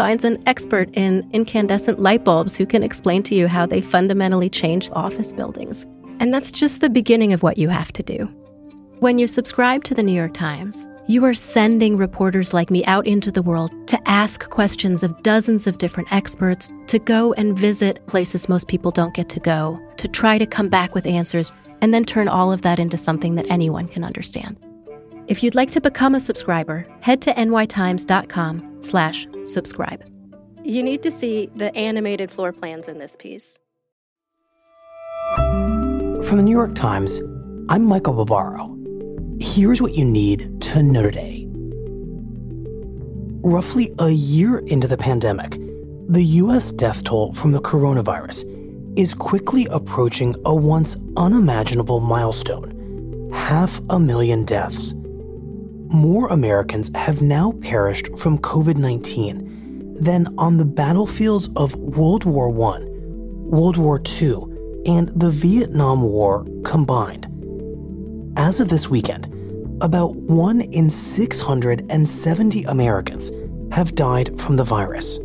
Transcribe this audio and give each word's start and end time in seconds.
finds 0.00 0.24
an 0.24 0.42
expert 0.46 0.88
in 0.96 1.28
incandescent 1.34 2.00
light 2.00 2.24
bulbs 2.24 2.56
who 2.56 2.64
can 2.64 2.82
explain 2.82 3.22
to 3.22 3.34
you 3.34 3.46
how 3.46 3.66
they 3.66 3.82
fundamentally 3.82 4.48
change 4.48 4.88
office 4.92 5.30
buildings. 5.30 5.86
And 6.20 6.32
that's 6.32 6.50
just 6.50 6.80
the 6.80 6.88
beginning 6.88 7.34
of 7.34 7.42
what 7.42 7.58
you 7.58 7.68
have 7.68 7.92
to 7.92 8.02
do. 8.02 8.24
When 9.00 9.18
you 9.18 9.26
subscribe 9.26 9.84
to 9.84 9.94
the 9.94 10.02
New 10.02 10.14
York 10.14 10.32
Times, 10.32 10.86
you 11.06 11.22
are 11.26 11.34
sending 11.34 11.98
reporters 11.98 12.54
like 12.54 12.70
me 12.70 12.82
out 12.86 13.06
into 13.06 13.30
the 13.30 13.42
world 13.42 13.72
to 13.88 13.98
ask 14.08 14.48
questions 14.48 15.02
of 15.02 15.22
dozens 15.22 15.66
of 15.66 15.76
different 15.76 16.10
experts, 16.10 16.70
to 16.86 16.98
go 16.98 17.34
and 17.34 17.58
visit 17.58 18.06
places 18.06 18.48
most 18.48 18.68
people 18.68 18.90
don't 18.90 19.12
get 19.12 19.28
to 19.28 19.40
go, 19.40 19.78
to 19.98 20.08
try 20.08 20.38
to 20.38 20.46
come 20.46 20.70
back 20.70 20.94
with 20.94 21.06
answers, 21.06 21.52
and 21.82 21.92
then 21.92 22.06
turn 22.06 22.26
all 22.26 22.52
of 22.52 22.62
that 22.62 22.78
into 22.78 22.96
something 22.96 23.34
that 23.34 23.50
anyone 23.50 23.86
can 23.86 24.02
understand. 24.02 24.56
If 25.26 25.42
you'd 25.42 25.54
like 25.54 25.70
to 25.72 25.80
become 25.82 26.14
a 26.14 26.20
subscriber, 26.20 26.86
head 27.02 27.20
to 27.20 27.34
nytimes.com 27.34 28.69
slash 28.80 29.26
subscribe. 29.44 30.04
You 30.62 30.82
need 30.82 31.02
to 31.02 31.10
see 31.10 31.50
the 31.54 31.74
animated 31.76 32.30
floor 32.30 32.52
plans 32.52 32.88
in 32.88 32.98
this 32.98 33.16
piece. 33.16 33.58
From 35.36 36.36
the 36.36 36.42
New 36.42 36.56
York 36.56 36.74
Times, 36.74 37.20
I'm 37.68 37.84
Michael 37.84 38.12
Barbaro. 38.12 38.76
Here's 39.40 39.80
what 39.80 39.94
you 39.94 40.04
need 40.04 40.60
to 40.62 40.82
know 40.82 41.02
today. 41.02 41.46
Roughly 43.42 43.94
a 43.98 44.10
year 44.10 44.58
into 44.58 44.86
the 44.86 44.98
pandemic, 44.98 45.58
the 46.08 46.22
US 46.42 46.72
death 46.72 47.04
toll 47.04 47.32
from 47.32 47.52
the 47.52 47.60
coronavirus 47.60 48.44
is 48.98 49.14
quickly 49.14 49.66
approaching 49.70 50.34
a 50.44 50.54
once 50.54 50.96
unimaginable 51.16 52.00
milestone 52.00 52.76
half 53.32 53.80
a 53.90 53.98
million 53.98 54.44
deaths 54.44 54.92
more 55.92 56.28
Americans 56.28 56.90
have 56.94 57.20
now 57.20 57.52
perished 57.62 58.16
from 58.18 58.38
COVID 58.38 58.76
19 58.76 59.94
than 60.00 60.32
on 60.38 60.56
the 60.56 60.64
battlefields 60.64 61.50
of 61.56 61.74
World 61.74 62.24
War 62.24 62.48
I, 62.48 62.84
World 62.84 63.76
War 63.76 64.00
II, 64.20 64.36
and 64.86 65.08
the 65.20 65.30
Vietnam 65.30 66.02
War 66.02 66.44
combined. 66.64 67.26
As 68.36 68.60
of 68.60 68.68
this 68.68 68.88
weekend, 68.88 69.26
about 69.82 70.14
1 70.14 70.60
in 70.60 70.88
670 70.88 72.64
Americans 72.64 73.30
have 73.72 73.94
died 73.94 74.38
from 74.38 74.56
the 74.56 74.64
virus. 74.64 75.18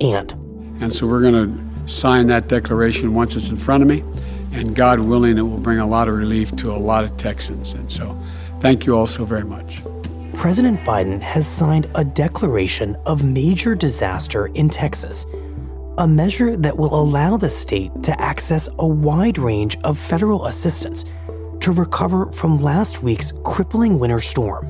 And 0.00 0.32
and 0.80 0.92
so 0.92 1.06
we're 1.06 1.22
going 1.22 1.34
to 1.34 1.88
sign 1.90 2.26
that 2.26 2.48
declaration 2.48 3.14
once 3.14 3.34
it's 3.34 3.48
in 3.48 3.56
front 3.56 3.82
of 3.82 3.88
me, 3.88 4.04
and 4.52 4.74
God 4.74 5.00
willing, 5.00 5.38
it 5.38 5.42
will 5.42 5.56
bring 5.58 5.78
a 5.78 5.86
lot 5.86 6.08
of 6.08 6.14
relief 6.14 6.54
to 6.56 6.70
a 6.70 6.76
lot 6.76 7.04
of 7.04 7.16
Texans. 7.16 7.72
And 7.72 7.90
so 7.90 8.18
Thank 8.60 8.86
you 8.86 8.96
all 8.96 9.06
so 9.06 9.24
very 9.24 9.44
much. 9.44 9.82
President 10.34 10.80
Biden 10.80 11.20
has 11.20 11.46
signed 11.46 11.90
a 11.94 12.04
declaration 12.04 12.96
of 13.06 13.24
major 13.24 13.74
disaster 13.74 14.46
in 14.48 14.68
Texas, 14.68 15.26
a 15.98 16.06
measure 16.06 16.56
that 16.56 16.76
will 16.76 16.94
allow 16.94 17.36
the 17.36 17.48
state 17.48 17.90
to 18.02 18.20
access 18.20 18.68
a 18.78 18.86
wide 18.86 19.38
range 19.38 19.76
of 19.84 19.98
federal 19.98 20.46
assistance 20.46 21.04
to 21.60 21.72
recover 21.72 22.30
from 22.32 22.60
last 22.60 23.02
week's 23.02 23.32
crippling 23.44 23.98
winter 23.98 24.20
storm. 24.20 24.66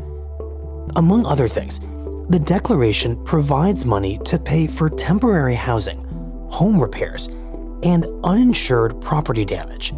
Among 0.96 1.26
other 1.26 1.48
things, 1.48 1.80
the 2.28 2.40
declaration 2.42 3.22
provides 3.24 3.84
money 3.84 4.18
to 4.24 4.38
pay 4.38 4.66
for 4.66 4.90
temporary 4.90 5.54
housing, 5.54 6.02
home 6.48 6.80
repairs, 6.80 7.26
and 7.82 8.06
uninsured 8.24 9.00
property 9.00 9.44
damage. 9.44 9.92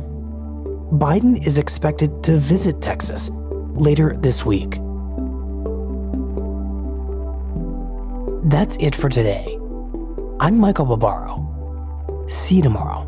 Biden 0.93 1.47
is 1.47 1.59
expected 1.59 2.23
to 2.25 2.39
visit 2.39 2.81
Texas 2.81 3.31
later 3.81 4.17
this 4.19 4.45
week. 4.45 4.79
That's 8.51 8.77
it 8.79 8.95
for 8.95 9.09
today. 9.09 9.59
I'm 10.41 10.59
Michael 10.59 10.87
Barbaro. 10.87 12.25
See 12.29 12.57
you 12.57 12.63
tomorrow. 12.63 13.05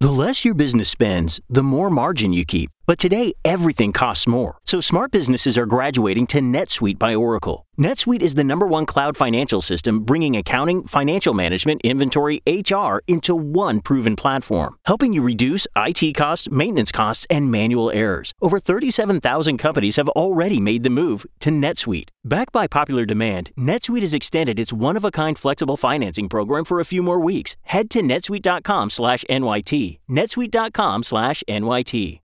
The 0.00 0.10
less 0.10 0.44
your 0.44 0.54
business 0.54 0.88
spends, 0.88 1.40
the 1.50 1.62
more 1.62 1.90
margin 1.90 2.32
you 2.32 2.44
keep. 2.44 2.70
But 2.88 2.98
today, 2.98 3.34
everything 3.44 3.92
costs 3.92 4.26
more. 4.26 4.56
So 4.64 4.80
smart 4.80 5.10
businesses 5.10 5.58
are 5.58 5.66
graduating 5.66 6.26
to 6.28 6.40
NetSuite 6.40 6.98
by 6.98 7.14
Oracle. 7.14 7.66
NetSuite 7.78 8.22
is 8.22 8.34
the 8.34 8.42
number 8.42 8.66
one 8.66 8.86
cloud 8.86 9.14
financial 9.14 9.60
system 9.60 10.04
bringing 10.04 10.34
accounting, 10.34 10.84
financial 10.84 11.34
management, 11.34 11.82
inventory, 11.84 12.40
HR 12.46 13.00
into 13.06 13.34
one 13.34 13.82
proven 13.82 14.16
platform, 14.16 14.78
helping 14.86 15.12
you 15.12 15.20
reduce 15.20 15.66
IT 15.76 16.14
costs, 16.14 16.50
maintenance 16.50 16.90
costs, 16.90 17.26
and 17.28 17.50
manual 17.50 17.90
errors. 17.90 18.32
Over 18.40 18.58
37,000 18.58 19.58
companies 19.58 19.96
have 19.96 20.08
already 20.20 20.58
made 20.58 20.82
the 20.82 20.88
move 20.88 21.26
to 21.40 21.50
NetSuite. 21.50 22.08
Backed 22.24 22.52
by 22.52 22.68
popular 22.68 23.04
demand, 23.04 23.50
NetSuite 23.54 24.00
has 24.00 24.14
extended 24.14 24.58
its 24.58 24.72
one-of-a-kind 24.72 25.38
flexible 25.38 25.76
financing 25.76 26.30
program 26.30 26.64
for 26.64 26.80
a 26.80 26.86
few 26.86 27.02
more 27.02 27.20
weeks. 27.20 27.54
Head 27.64 27.90
to 27.90 28.00
netsuite.com/nyt. 28.00 29.98
netsuite.com/nyt. 30.08 32.16